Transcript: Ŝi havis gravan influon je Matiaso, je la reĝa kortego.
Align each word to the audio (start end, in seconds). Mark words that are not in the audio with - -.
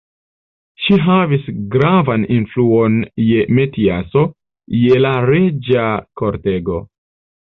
Ŝi 0.83 0.95
havis 1.07 1.43
gravan 1.73 2.23
influon 2.37 2.95
je 3.25 3.43
Matiaso, 3.59 4.23
je 4.79 4.97
la 5.05 5.11
reĝa 5.31 5.85
kortego. 6.23 6.79